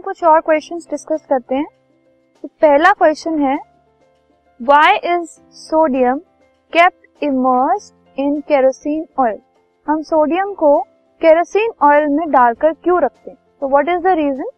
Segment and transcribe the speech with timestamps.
[0.00, 1.66] कुछ और questions discuss करते हैं।
[2.44, 3.58] तो पहला क्वेश्चन है
[4.60, 6.18] why is sodium
[6.72, 9.38] kept immerse in kerosene oil
[9.86, 10.78] हम सोडियम को
[11.20, 13.38] केरोसिन ऑयल में डालकर क्यों रखते हैं?
[13.60, 14.50] तो what is the reason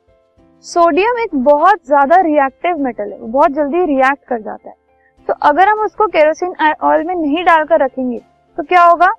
[0.65, 4.75] sodium एक बहुत ज़्यादा रिएक्टिव मेटल है बहुत जल्दी रिएक्ट कर जाता है।
[5.29, 8.19] तो अगर हम उसको केरोसिन ऑयल में नहीं डालकर रखेंगे
[8.59, 9.11] तो क्या होगा?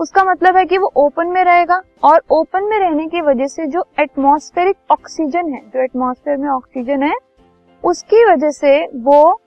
[0.00, 3.66] उसका मतलब है कि वो ओपन में रहेगा और ओपन में रहने की वजह से
[3.66, 7.14] जो एटमॉस्फेरिक ऑक्सीजन है, जो एटमॉस्फेयर में ऑक्सीजन है,
[7.84, 9.40] उसकी वजह से वो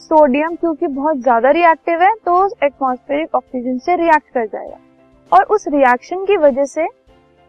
[0.00, 4.78] सोडियम, क्योंकि बहुत ज़्यादा रिएक्टिव है तो एटमॉस्फेरिक ऑक्सीजन से रिएक्ट कर जाएगा।
[5.32, 6.86] और उस रिएक्शन की वजह से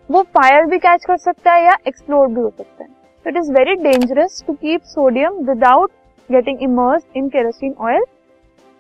[0.10, 3.38] वो फायर भी कैच कर सकता है या एक्सप्लोर भी हो सकता है। तो it
[3.38, 5.92] is very dangerous to keep sodium without
[6.30, 8.04] getting immerse in kerosene oil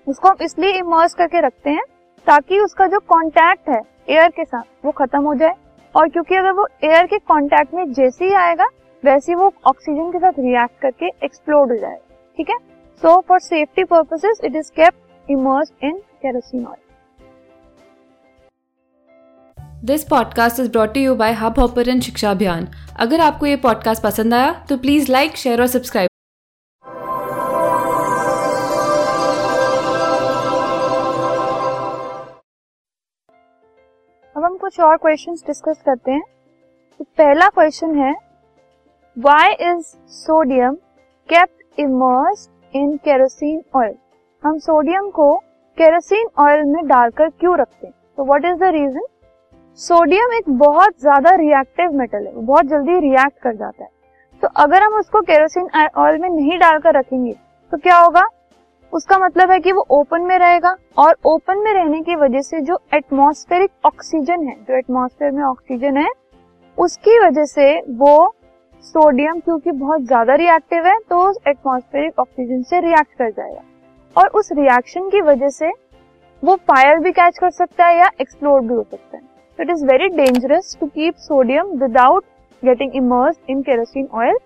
[0.08, 1.84] उसको हम इसलिए इमर्स करके रखते हैं
[2.28, 5.56] ताकि उसका जो कांटेक्ट है एयर के साथ, वो खत्म हो जाए।
[5.96, 8.66] और क्योंकि अगर वो एयर के कांटेक्ट में जैसे ही आएगा,
[9.04, 12.58] वैसे वो ऑक्सीजन के साथ रिएक्ट करके एक्सप्लोड हो जाएगा। ठीक है?
[13.02, 16.80] So for safety purposes it is kept immerse in kerosene oil
[19.86, 22.68] this podcast is brought you by Hubhopper Shiksha Abhiyan
[23.00, 26.11] अगर आपको ये पॉडकास्ट पसंद आया तो प्लीज़ लाइक शेयर और सब्सक्राइब
[34.72, 36.22] कुछ और क्वेश्चंस डिस्कस करते हैं।
[37.00, 38.12] तो पहला क्वेश्चन है
[39.18, 40.76] why is sodium
[41.30, 43.94] kept immerse in kerosene oil
[44.44, 45.34] हम सोडियम को
[45.78, 47.94] केरोसिन ऑयल में डालकर क्यों रखते हैं?
[48.18, 49.06] तो what is the reason
[49.80, 53.90] sodium एक बहुत ज़्यादा रिएक्टिव मेटल है बहुत जल्दी रिएक्ट कर जाता है।
[54.44, 57.34] तो अगर हम उसको केरोसिन ऑयल में नहीं डालकर रखेंगे
[57.74, 58.26] तो क्या होगा?
[58.94, 62.60] उसका मतलब है कि वो ओपन में रहेगा और ओपन में रहने की वजह से
[62.62, 66.10] जो एटमॉस्फेरिक ऑक्सीजन है, जो एटमॉस्फेयर में ऑक्सीजन है,
[66.78, 68.34] उसकी वजह से वो
[68.86, 73.62] सोडियम क्योंकि बहुत ज़्यादा रिएक्टिव है तो एटमॉस्फेरिक ऑक्सीजन से रिएक्ट कर जाएगा।
[74.16, 75.70] और उस रिएक्शन की वजह से
[76.44, 79.24] वो फायर भी कैच कर सकता है या एक्सप्लोर भी हो सकता है।
[79.60, 82.24] तो it is very dangerous to keep sodium without
[82.64, 84.38] getting immerse in kerosene oil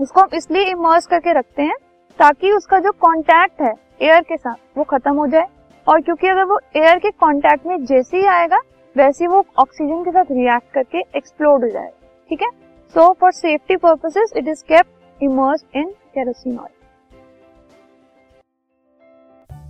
[0.00, 1.76] उसको हम इसलिए इमर्स करके रखते हैं
[2.20, 3.72] ताकि उसका जो कांटेक्ट है
[4.02, 5.46] एयर के साथ, वो खत्म हो जाए।
[5.86, 8.58] और क्योंकि अगर वो एयर के कांटेक्ट में जैसे ही आएगा,
[8.96, 12.48] वैसे वो ऑक्सीजन के साथ रिएक्ट करके एक्सप्लोड हो जाएगा। ठीक है?
[12.94, 16.78] So for safety purposes it is kept immerse in kerosene oil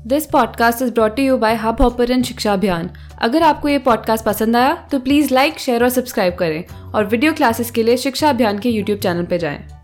[0.07, 2.91] this podcast is brought you by Hubhopper Shiksha Abhiyan
[3.23, 7.33] अगर आपको ये पॉडकास्ट पसंद आया तो प्लीज़ लाइक शेयर और सब्सक्राइब करें। और वीडियो
[7.33, 9.80] क्लासेस के लिए शिक्षा अभियान के यूट्यूब चैनल पर जाएँ।